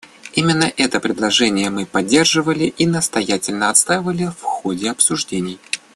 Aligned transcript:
Именно 0.33 0.73
это 0.77 0.99
предложение 0.99 1.69
мы 1.69 1.85
поддерживали 1.85 2.63
и 2.75 2.87
настоятельно 2.87 3.69
отстаивали 3.69 4.31
в 4.35 4.41
ходе 4.41 4.89
обсуждений. 4.89 5.59